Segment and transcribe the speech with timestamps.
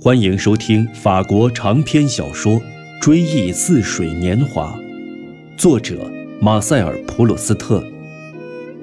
[0.00, 2.52] 欢迎收听法国长篇小说
[3.00, 4.78] 《追忆似水年华》，
[5.56, 6.08] 作者
[6.40, 7.84] 马塞尔·普鲁斯特，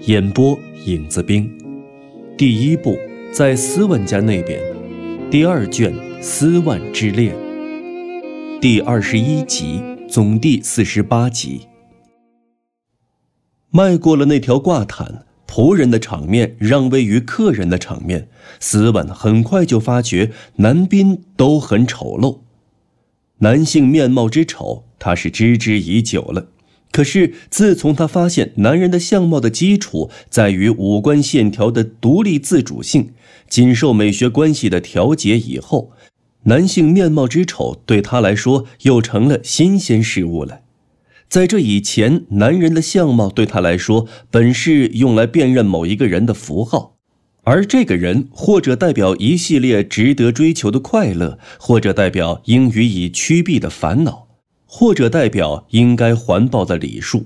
[0.01, 1.49] 演播影子兵。
[2.37, 2.97] 第一部
[3.31, 4.61] 在斯万家那边，
[5.31, 7.33] 第二卷《斯万之恋》，
[8.59, 11.61] 第二十一集，总第四十八集。
[13.71, 15.25] 迈过了那条挂毯。
[15.47, 18.27] 仆人的场面让位于客人的场面，
[18.59, 22.39] 斯文很快就发觉男宾都很丑陋。
[23.39, 26.47] 男性面貌之丑，他是知之已久了。
[26.91, 33.11] 可是自从他发现男人的相貌的基础在于五官线条的独立自主性，
[33.49, 35.91] 仅受美学关系的调节以后，
[36.43, 40.61] 男性面貌之丑对他来说又成了新鲜事物了。
[41.27, 46.95] 在这以前，男人的相貌对他来说本是用来辨认某一个人的符号，
[47.43, 54.27] 而这个人或者代表一系列值得追求的快乐，或者代表应予以驱避的烦恼，
[54.65, 57.25] 或者代表应该环抱的礼数。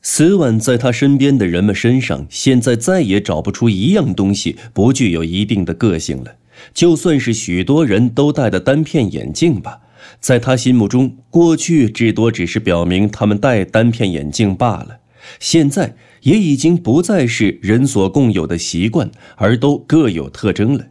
[0.00, 6.36] 斯万在他身边的人们身上，现在再也找不出一样东西不具有一定的个性了。
[6.72, 9.79] 就算是许多人都戴的单片眼镜吧。
[10.20, 14.98] 在他心目中，过去至多只是表明他们戴单片眼镜罢了，
[15.38, 20.86] 现在也已经不再是人所共有的习惯，而都各有特征了。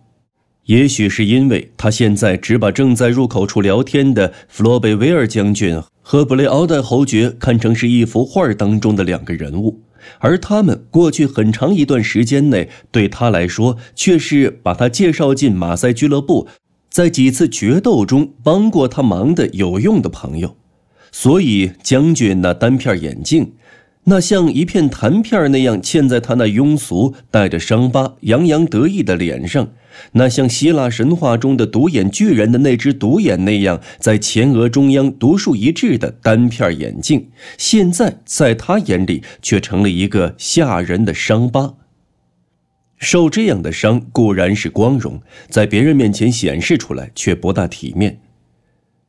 [0.65, 9.81] 也许是因为他现在只把正在入口处聊天的弗洛贝维尔将军和布雷奥代侯爵看成是一幅画当中的两个人物，
[10.19, 16.47] 而他们过去很长一段时间内对他来说却是把他介绍进马赛俱乐部。
[16.89, 20.55] 在几次决斗中帮过他忙的有用的朋友，
[21.11, 23.53] 所以将军那单片眼镜，
[24.05, 29.69] 那像一片弹片那样嵌在他那庸俗、带着伤疤、洋洋得意的脸上，
[30.13, 41.75] 那像希腊神话中的独眼巨人的那只独眼那样在前额中央独树一帜的单片眼镜，现在在他眼里却成了一个吓人的伤疤。
[42.99, 48.19] 受这样的伤固然是光荣，在别人面前显示出来却不大体面。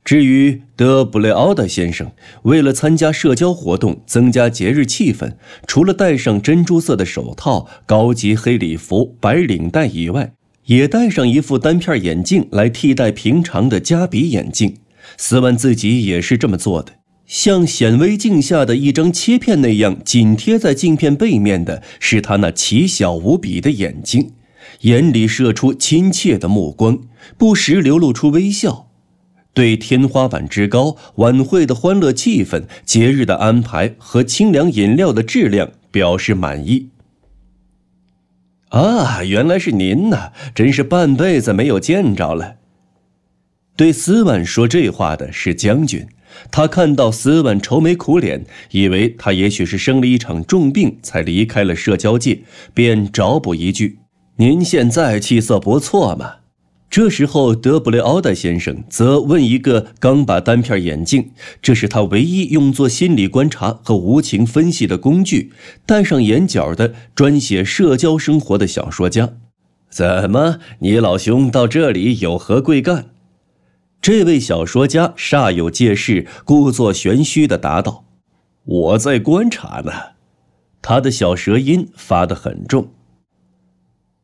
[0.03, 2.11] 至于德布雷奥德先生，
[2.45, 5.35] 为了参加社交活动，增加节日气氛，
[5.67, 10.33] 除了戴上珍珠色的手套、高级黑礼服、白领带以外，
[10.65, 14.77] 也戴上一副单片眼镜来替代平常的加比眼镜。
[15.17, 16.93] 斯万自己也是这么做的。
[17.31, 24.33] 像显微镜下的一张切片那样紧贴在镜片背面的是他那奇小无比的眼睛，
[24.81, 26.99] 眼里射出亲切的目光，
[27.39, 28.89] 不时流露出微笑，
[29.55, 36.89] 对天花板之高、晚会的欢乐气氛、节日的安排和清凉饮料的质量表示满意。
[38.71, 40.33] 啊，原来是您呐！
[40.53, 42.57] 真是半辈子没有见着了。
[43.77, 46.09] 对斯万说这话的是将军。
[46.51, 52.41] 他看到斯万愁眉苦脸，以为他也许是生了一场重病才离开了社交界，
[52.75, 53.99] 便找补一句
[54.37, 56.35] ：“您现在气色不错嘛。”
[56.91, 61.31] 这时候，德布雷奥德先生则问一个刚把单片眼镜
[61.63, 65.53] （这是他唯一用作心理观察和无情分析的工具）
[65.87, 69.35] 戴上眼角的专写社交生活的小说家
[69.89, 73.11] ：“怎么，你老兄到这里有何贵干？”
[74.03, 78.07] 这位小说家煞有介事、故作玄虚的答道
[78.65, 79.93] ：“我在观察呢。”
[80.81, 82.93] 他的小舌音发得很重。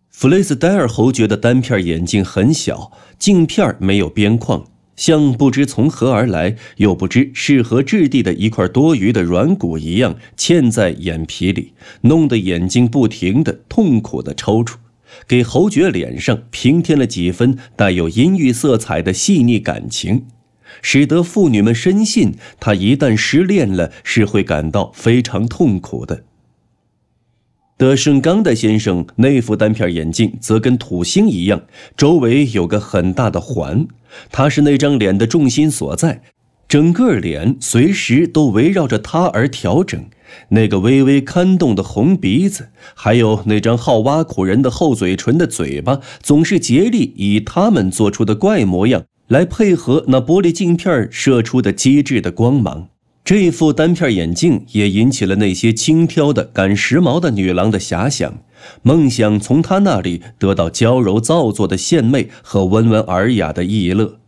[0.08, 4.64] 弗雷斯戴尔侯爵的单片眼镜很小，镜片没有边框，
[4.96, 14.76] 像不知从何而来又不知是何质地的一块多余的软骨一样嵌在眼皮里，弄得眼睛不停的痛苦的抽搐。
[15.26, 20.26] 给侯爵脸上平添了几分带有阴郁色彩的细腻感情，
[20.82, 26.24] 使得妇女们深信他一旦失恋了是会感到非常痛苦的。
[27.78, 31.62] 德顺刚的先生那副单片眼镜则跟土星一样，
[31.94, 33.86] 周围有个很大的环，
[34.32, 36.22] 它是那张脸的重心所在，
[36.66, 40.06] 整个脸随时都围绕着它而调整。
[40.50, 52.88] 那个微微看动的红鼻子，还有那张好挖苦人的厚嘴唇的嘴巴，总是竭力以他们做出的怪模样来配合那玻璃镜片射出的机智的光芒。
[53.24, 58.38] 这副单片眼镜也引起了那些轻佻的、赶时髦的女郎的遐想，
[58.82, 64.20] 梦想从他那里得到娇柔造作的献媚和温文尔雅的逸乐。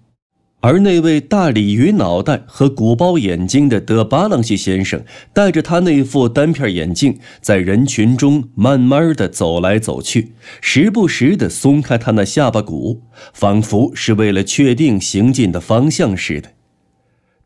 [0.61, 5.01] 而那位大鲤鱼脑袋和鼓包眼睛的德巴朗西先生，
[5.33, 13.03] 戴着他那副单片眼镜，在人群中慢慢的走来走去，时不时的松开他那下巴骨，
[13.33, 16.51] 仿佛是为了确定行进的方向似的。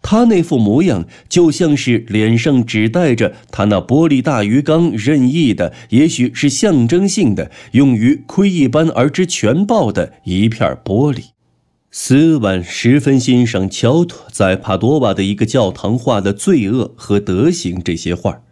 [0.01, 11.27] 他那副模样，就像是脸上只带着他那玻璃大鱼缸任意的，也许是象征性的，用于窥一斑而知全豹的一片玻璃。
[11.95, 18.43] 斯万十分欣赏乔托在帕多瓦的一个教堂画的罪恶和德行这些画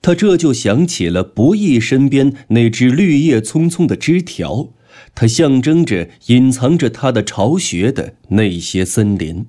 [0.00, 4.70] 他这就想起了不义身边那只绿叶葱葱的枝条，
[5.14, 9.46] 它象征着隐藏着他的巢穴的那些森林。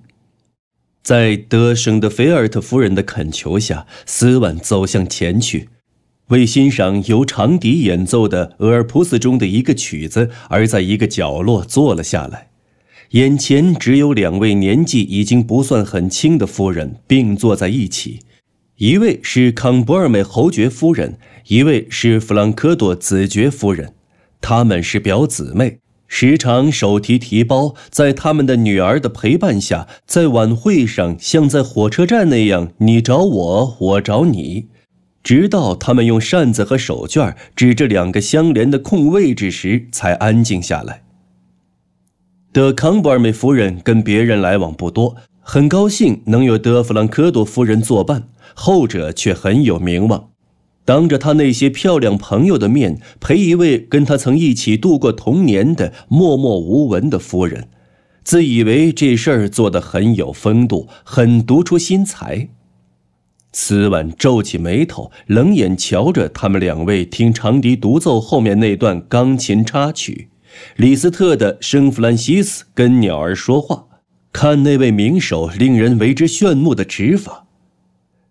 [1.01, 5.69] 在德省的菲尔特夫人的恳求下，斯万走向前去，
[6.29, 12.49] 为欣赏由长笛演奏的俄尔普斯中的一个曲子，而在一个角落坐了下来。
[13.11, 18.19] 眼前只有两位年纪已经不算很轻的夫人并坐在一起，
[18.77, 21.17] 一位是康博尔美侯爵夫人，
[21.47, 23.93] 一位是弗朗科多子爵夫人，
[24.41, 34.67] 她们是表姊妹，时常手提提包，在他们的女儿的陪伴下，在晚会上像在火车站那样，你找我，我找你，
[35.23, 41.03] 直到他们用扇子和手绢指着两个相连的空位置时，才安静下来。
[42.57, 50.29] 德康布尔美夫人跟别人来往不多，很高兴能有德弗兰科多夫人作伴，后者却很有名望。
[50.83, 57.67] 当着他那些漂亮朋友的面陪一位跟他曾一起度过童年的默默无闻的夫人，
[58.23, 62.49] 自以为这事儿做得很有风度，很独出心裁。
[63.53, 70.29] 斯万皱起眉头，冷眼瞧着他们两位听长笛独奏后面那段钢琴插曲。
[70.75, 73.85] 李斯特的圣弗兰西斯跟鸟儿说话，
[74.31, 77.45] 看那位名手令人为之炫目的指法。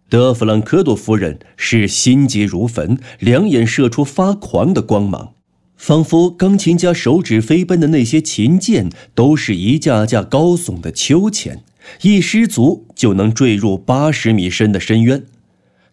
[0.09, 5.33] 德弗兰科多夫人是心急如焚，两眼射出发狂的光芒，
[5.77, 11.65] 仿佛钢琴家手指飞奔的那些琴键都是一架架高耸的秋千，
[12.03, 15.25] 一失足就能坠入八十米深的深渊。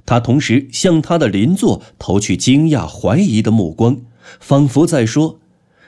[0.05, 4.01] 他同时向他的邻座投去惊讶怀疑的目光，
[4.39, 5.39] 仿佛在说。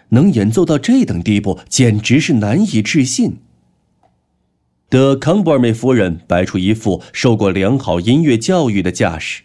[0.09, 3.37] 能演奏到这等地步，简直是难以置信。
[4.87, 9.41] 德康布尔美夫人摆出一副受过良好音乐教育的架势，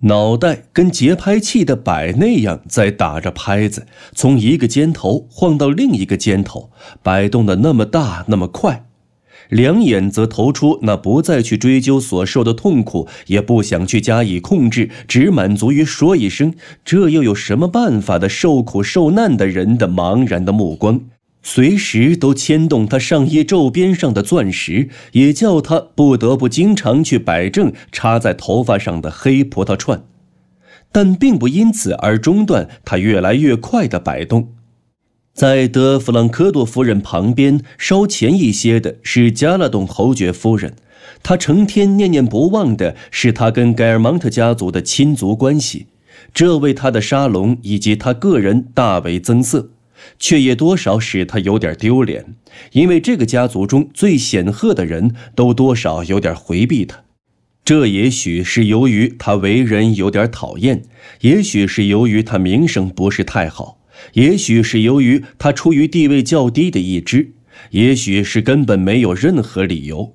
[0.00, 6.70] 脑袋跟节拍器的摆那样在打着拍子，从一个肩头晃到另一个肩头，
[7.02, 8.86] 摆动的那么大那么快。
[9.50, 16.54] 两眼则投出那不再去追究所受的痛苦，也不想去加以控制，只满足于说一声
[16.84, 21.00] “这又有什么办法”的受苦受难的人的茫然的目光，
[21.42, 30.04] 随时都牵动他上衣皱边上的钻石，也叫他不得不经常去摆正插在头发上的黑葡萄串，
[30.92, 34.52] 但并不因此而中断他越来越快的摆动。
[35.40, 40.74] 在德弗朗科多夫人旁边稍前一些的是加拉东侯爵夫人，
[41.22, 45.86] 她成天念念不忘的是他跟盖尔芒特家族的亲族关系，
[46.34, 49.70] 这为他的沙龙以及他个人大为增色，
[50.18, 52.34] 却也多少使他有点丢脸，
[52.72, 56.98] 因为这个家族中最显赫的人都多少有点回避他，
[57.64, 60.82] 这也许是由于他为人有点讨厌，
[61.22, 63.78] 也许是由于他名声不是太好。
[64.12, 67.32] 也许是由于他出于地位较低的一支，
[67.70, 70.14] 也许是根本没有任何理由。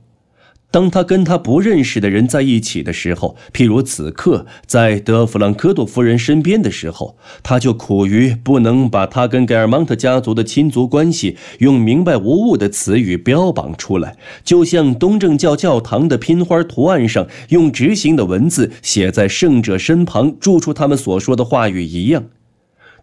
[0.71, 22.25] 当他跟他不认识的人在一起的时候，譬如此刻在德弗朗科多夫人身边的时候，他就苦于不能把他跟盖尔芒特家族的亲族关系用明白无误的词语标榜出来，就像东正教教堂的拼花图案上用直行的文字写在圣者身旁，注出他们所说的话语一样。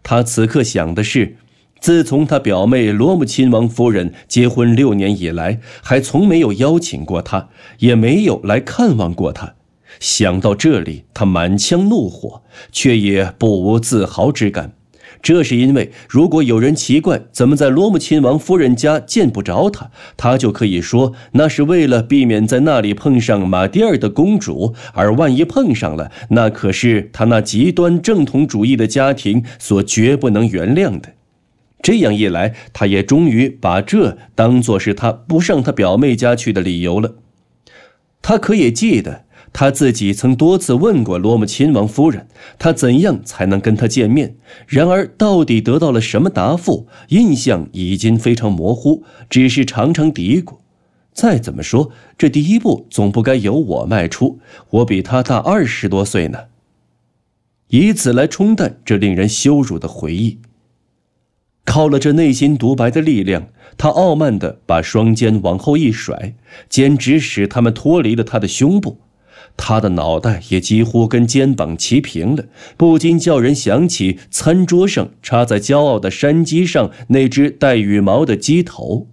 [0.03, 1.37] 他此刻想的是，
[1.79, 9.55] 自从他表妹罗姆亲王夫人结婚六年以来，还从没有邀请过他，也没有来看望过他。
[9.99, 14.73] 想到这里，他满腔怒火，却也不无自豪之感。
[15.23, 31.13] 这是因为，如果有人奇怪怎么在罗姆亲王夫人家见不着他，他就可以说那是为了避免在那里碰上马蒂尔的公主，而万一碰上了，那可是他那极端正统主义的家庭所绝不能原谅的。
[31.81, 37.15] 这样一来，他也终于把这当作是他不上他表妹家去的理由了。
[38.21, 39.23] 他可以记得。
[39.53, 44.35] 他自己曾多次问过罗姆亲王夫人，他怎样才能跟他见面？
[44.67, 46.87] 然而，到底得到了什么答复？
[47.09, 50.55] 印象已经非常模糊，只是常常嘀咕
[51.13, 54.39] ：“再怎么说，这第一步总不该由我迈出。
[54.71, 56.39] 我比他大二十多岁呢。
[57.69, 60.39] 以此来冲淡这令人羞辱的回忆。
[61.63, 66.33] 靠了这内心独白的力量，他傲慢地把双肩往后一甩，
[66.67, 68.99] 简直使他们脱离了他的胸部。
[69.55, 72.45] 他的脑袋也几乎跟肩膀齐平了，
[72.75, 79.07] 不禁叫人想起餐桌上插在骄傲的山鸡上那只带羽毛的鸡头。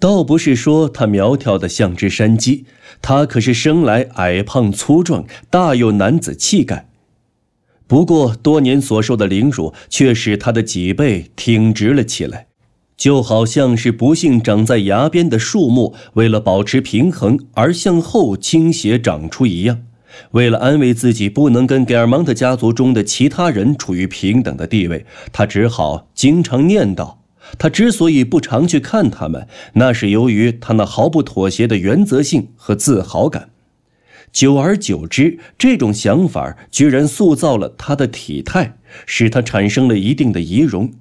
[0.00, 2.66] 倒不是说他苗条的像只山鸡，
[3.00, 6.88] 他可是生来矮胖粗壮，大有男子气概。
[7.86, 12.48] 不过多年所受的凌辱，却使他的脊背挺直了起来，
[12.96, 19.82] 就好像是不幸长在崖边的树木，为了保持平衡而向后倾斜长出一样。
[20.30, 27.16] 为了安慰自己不能跟盖尔蒙特家族中的其他人处于平等的地位，他只好经常念叨。
[27.58, 33.50] 他之所以不常去看他们，那是由于他那毫不妥协的原则性和自豪感。
[34.32, 40.92] 久而久之，这种想法居然塑造了他的体态，使他产生了一定的仪容。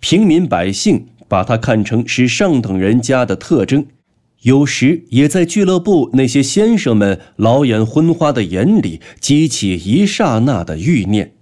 [0.00, 3.86] 平民百姓把它看成是上等人家的特征，
[4.42, 11.32] 有时也在俱乐部那些先生们老眼昏花的眼里激起一刹那的欲念。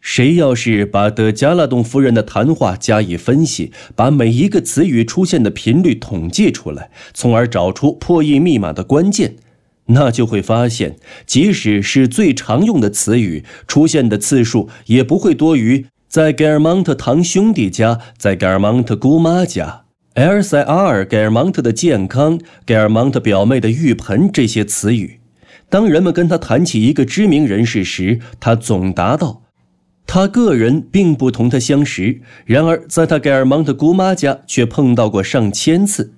[0.00, 9.36] 谁要是把德加拉洞夫人的谈话加以分析，把每一个词语出现的频率统计出来，从而找出破译密码的关键，
[9.86, 19.84] 那就会发现，即使是最常用的词语，出现的次数也不会多于在盖尔蒙特堂兄弟家、在盖尔蒙特姑妈家、
[20.16, 25.20] 埃尔塞阿尔盖尔蒙特的健康、盖尔蒙特表妹的浴盆这些词语。
[25.70, 29.40] 当人们跟他谈起一个知名人士时，他总答道。
[30.06, 36.12] 他个人并不同他相识，然而在他盖尔蒙特姑妈家却碰到过上千次，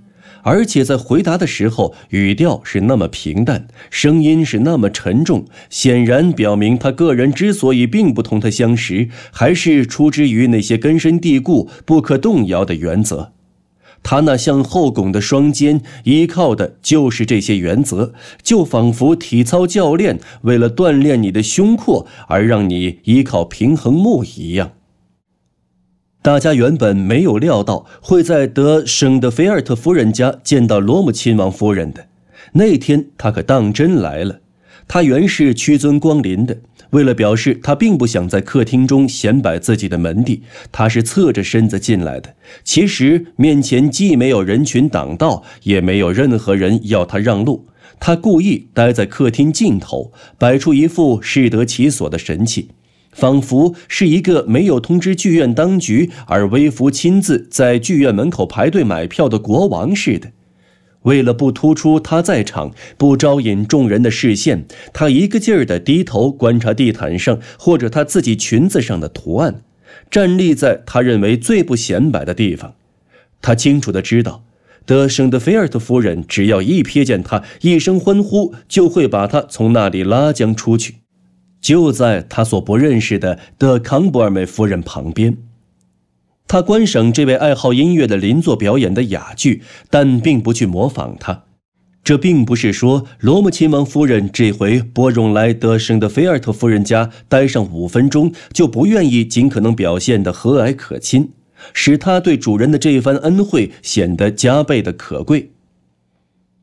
[0.44, 13.32] 而且在回答的时候语调是那么平淡，声音是那么沉重，显然表明他个人之所以并不同他相识，还是出之于那些根深蒂固、不可动摇的原则。
[14.02, 24.72] 他那向后拱的双肩，依靠的就是这些原则，就仿佛体操教练为了锻炼你的胸廓而让你依靠平衡木一样。
[26.24, 32.06] 大家原本没有料到会在德圣德菲尔特夫人家见到罗姆亲王夫人的，
[32.54, 34.40] 那天他可当真来了。
[34.88, 36.56] 他原是屈尊光临的。
[36.92, 40.40] 为了表示他并不想在客厅中显摆自己的门第，
[40.72, 42.34] 他是侧着身子进来的。
[42.64, 47.66] 其实面前既没有人群挡道，也没有任何人要他让路。
[48.00, 52.70] 他故意待在客厅尽头，摆出一副适得其所的神气，
[53.14, 60.32] 仿佛是一个没有通知剧院当局而微服亲自在剧院门口排队买票的国王似的。
[61.02, 69.60] 为了不突出他在场，不招引众人的视线，他一个劲儿地低头观察地毯上或者他自己裙子上的图案，
[70.10, 72.74] 站立在他认为最不显摆的地方。
[73.42, 74.44] 他清楚地知道，
[74.86, 80.94] 德圣德菲尔特夫人只要一瞥见他，一声欢呼就会把他从那里拉将出去，
[81.64, 85.38] 就在他所不认识的德康布尔梅夫人旁边。
[86.46, 91.44] 他观赏这位爱好音乐的邻座表演的哑剧，但并不去模仿他。
[92.04, 101.30] 这并不是说罗姆亲王夫人这回波荣来德圣的菲尔特夫人家待上五分钟就不愿意尽可能表现的和蔼可亲，
[101.72, 105.52] 使他对主人的这番恩惠显得加倍的可贵。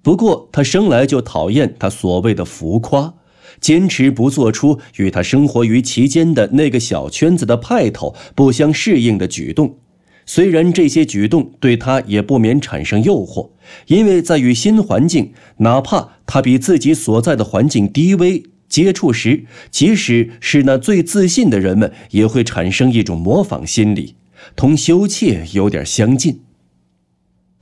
[0.04, 3.16] 不过他生来就讨厌他所谓的浮夸。
[3.62, 9.78] 坚持不做出与他生活于其间的那个小圈子的派头不相适应的举动，
[10.26, 13.52] 虽然这些举动对他也不免产生诱惑，
[13.88, 24.16] 因为在与新环境，哪怕他比自己所在的环境低微接触时，即使是那最自信的人们，也会产生一种模仿心理，
[24.56, 26.40] 同羞怯有点相近。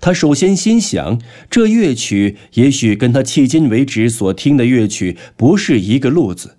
[0.01, 6.55] 他首先心想，这乐曲也许跟他迄今为止所听的乐曲不是一个路子，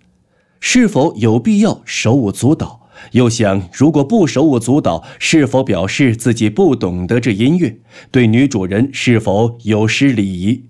[0.61, 2.89] 是否有必要手舞足蹈？
[3.13, 7.79] 又想，如果不手舞足蹈，是否表示自己不懂得这音乐？
[8.11, 10.65] 对女主人是否有失礼仪？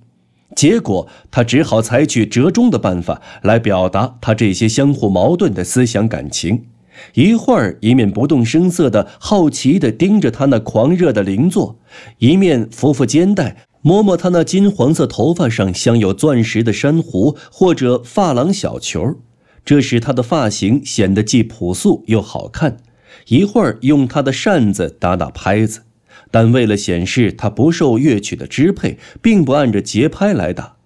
[0.54, 6.66] 结果，他只好采取折中的办法来表达他这些相互矛盾的思想感情。
[7.14, 11.78] 一会儿，一面不动声色地好奇地盯着他那狂热的灵座，
[12.18, 19.16] 一面扶扶肩带，摸摸他那金黄色头发上镶有钻石的珊瑚或者发廊小球，
[19.64, 22.78] 这使他的发型显得既朴素又好看。
[23.26, 25.82] 一会儿用他的扇子打打拍子，
[26.30, 30.76] 但为了显示他不受乐曲的支配，并不按着节拍来打。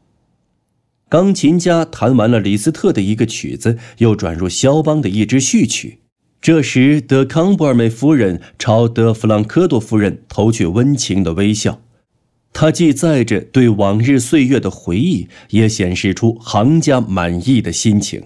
[1.11, 6.01] 钢琴家弹完了李斯特的一个曲子，又转入肖邦的一支序曲。
[6.45, 11.81] 这时，德康布尔梅夫人朝德弗朗科多夫人投去温情的微笑，
[12.53, 18.25] 她既载着对往日岁月的回忆，也显示出行家满意的心情。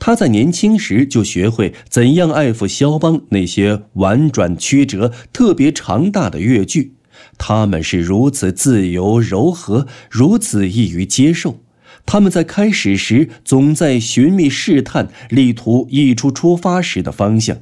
[0.00, 6.94] 他在年轻时就学会怎样爱抚肖邦那些婉转曲折、特别长大的乐句，
[7.38, 11.60] 他们是如此自由柔和，如此易于接受。
[12.10, 17.58] 他们在开始时总在寻觅试探，力图一出出发时的方向，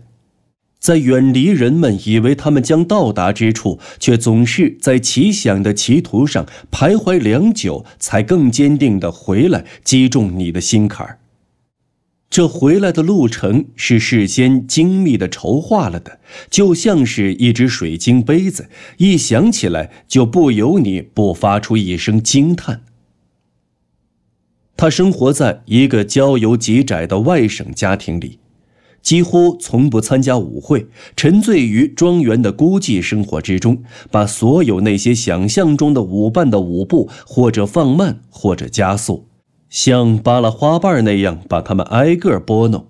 [0.78, 11.18] 在远离人们以为他们将到达之处，却总是在奇想的歧途上徘徊良久，才更坚定地回来，击中你的心坎儿。
[12.30, 22.82] 这回来的路程是事先精密的筹划了的，就像是一只水晶杯子，一想起来就不由你不发出一声惊叹。
[24.76, 28.38] 他生活在一个交游极窄的外省家庭里，
[29.00, 39.26] 几乎从不参加舞会，沉醉于庄园的孤寂生活之中，把所有那些想象中的舞伴的舞步或者放慢，或者加速。
[39.70, 42.86] 像扒拉花瓣那样把它们挨个拨弄，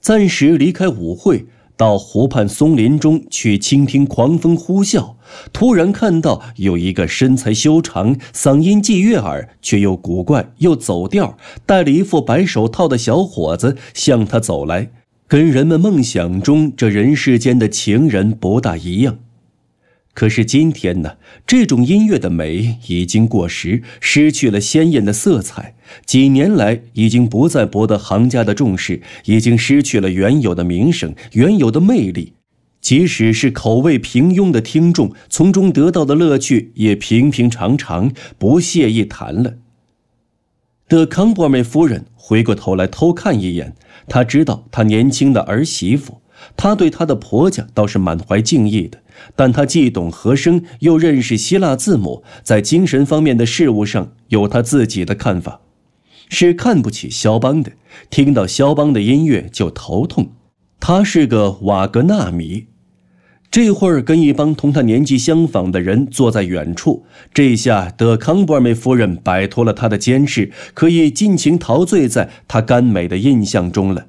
[0.00, 5.14] 暂时离开舞会，到湖畔松林中去倾听狂风呼啸。
[5.52, 14.90] 突然看到有一个身材修长、嗓音既悦耳却又古怪又走调、戴了一副白手套的小伙子向他走来，
[15.26, 19.18] 跟人们梦想中这人世间的情人不大一样。
[20.14, 25.74] 可是今天呢，这种音乐的美已经过时，失去了鲜艳的色彩。
[26.06, 32.34] 几年来，已经不再博得行家的重视，已经失去了原有的名声、原有的魅力。
[32.80, 39.54] 即使是口味平庸的听众，从中得到的乐趣也平平常常，不屑一谈了。
[40.86, 43.74] 德康伯梅夫人回过头来偷看一眼，
[44.06, 46.20] 她知道她年轻的儿媳妇。
[46.56, 48.98] 他对他的婆家倒是满怀敬意的，
[49.34, 55.60] 但他既懂和声，又认识希腊字母，在精神方面的事物上有他自己的看法，
[56.28, 57.72] 是看不起肖邦的。
[58.10, 60.32] 听到肖邦的音乐就头痛。
[60.80, 62.66] 他是个瓦格纳迷，
[63.50, 74.08] 这会儿跟一帮同他年纪相仿的人坐在远处，这下德康波尔梅夫人摆脱了他的监视，可以尽情陶醉在他甘美的印象中了。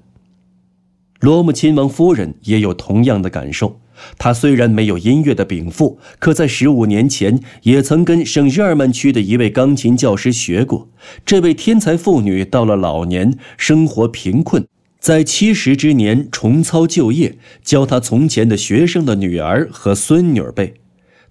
[1.25, 3.79] 罗姆亲王夫人也有同样的感受。
[4.19, 10.87] 她虽然没有音乐的禀赋，可在十五年前也曾跟圣日耳曼区的一位钢琴教师学过。
[11.25, 14.67] 这位天才妇女到了老年，生活贫困，
[14.99, 20.75] 在七十之年重操旧业，教她从前的学生的女儿和孙女儿辈。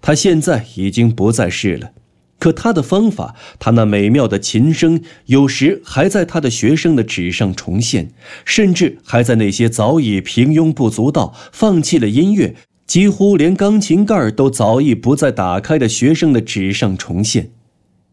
[0.00, 1.92] 她现在已经不在世了。
[2.38, 8.10] 可他的方法，他那美妙的琴声，有时还在他的学生的纸上重现，
[8.44, 12.54] 甚至还在那些早已平庸不足道、放弃了音乐、
[12.86, 17.50] 几乎连钢琴盖都早已不再打开的学生的纸上重现。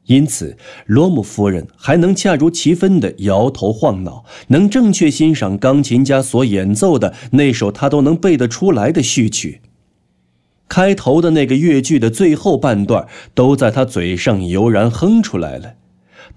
[0.05, 9.61] 因此，罗姆夫人还能恰如其分地摇头晃脑，能正确欣赏钢琴家所演奏的那首他都能背得出来的序曲。
[10.71, 13.05] 开头的那个乐句的最后半段
[13.35, 15.73] 都在他嘴上悠然哼出来了，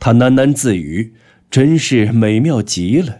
[0.00, 1.12] 他喃喃自语
[1.48, 3.18] ：“真是美妙极了。”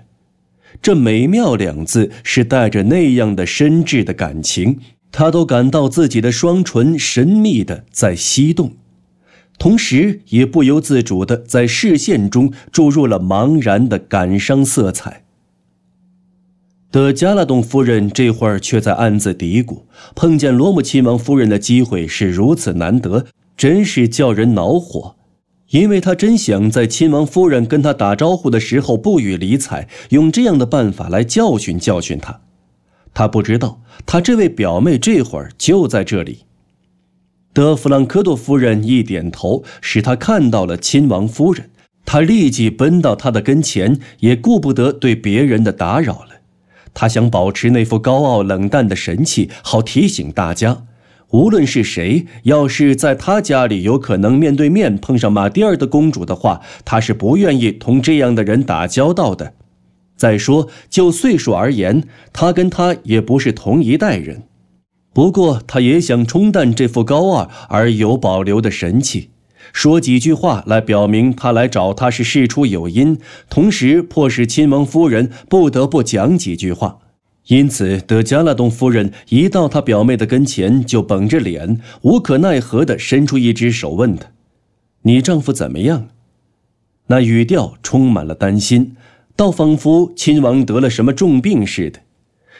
[0.83, 4.81] 这“美妙”两字是带着那样的深挚的感情，
[5.12, 8.72] 他都感到自己的双唇神秘的在翕动，
[9.57, 15.23] 同时也不由自主的在视线中注入了茫然的感伤色彩。
[16.94, 19.83] 德加拉东夫人这会儿却在暗自嘀咕：
[20.14, 23.26] 碰见罗姆亲王夫人的机会是如此难得，
[23.57, 25.16] 真是叫人恼火。
[25.70, 32.42] 因为他真想在亲王夫人跟他打招呼的时候不予理睬，用这样的办法来教训教训他。
[33.12, 36.44] 他不知道，他这位表妹这会儿就在这里。
[37.52, 41.70] 德弗朗科多夫人一点头，使他看到了亲王夫人。
[42.07, 46.33] 他立即奔到她的跟前，也顾不得对别人的打扰了。
[46.94, 50.85] 他想保持那副高傲冷淡的神气，好提醒大家：
[51.30, 59.54] 无论是谁，要是在他家里有可能面对面碰上马蒂尔的公主的话，他是不愿意同这样的人打交道的。
[60.16, 64.44] 再说，就岁数而言，他跟他也不是同一代人。
[65.12, 69.30] 不过，他也想冲淡这副高傲而有保留的神气。
[69.74, 73.18] 说几句话来表明他来找他是事出有因，
[73.50, 77.00] 同时迫使亲王夫人不得不讲几句话。
[77.48, 84.28] 因此，德加拉东夫人一到他表妹的跟前，就绷着脸，无可奈何地伸出一只手问他
[85.02, 86.06] ：“你丈夫怎么样？”
[87.08, 88.96] 那语调充满了担心，
[89.34, 91.98] 倒仿佛亲王得了什么重病似的。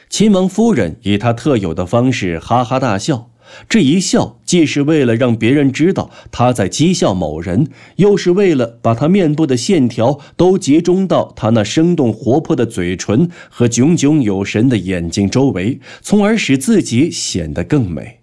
[0.09, 3.31] 亲王夫人以她特有的方式哈哈大笑。
[3.69, 18.19] 这一笑，既是为了让别人知道他在讥笑某人，又是为了把他面部的线条都集中到他那生动活泼的嘴唇和炯炯有神的眼睛周围，从而使自己显得更美。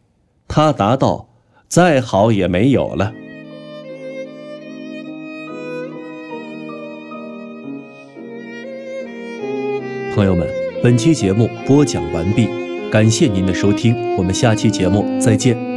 [0.48, 1.30] 他答道
[1.68, 3.12] ：“再好也没有了。”
[10.14, 10.46] 朋友们，
[10.82, 12.61] 本期节目播讲完毕。
[12.92, 15.71] 感谢您的收听，我们下期节目再见。